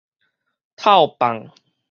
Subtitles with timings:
[0.81, 1.53] 透放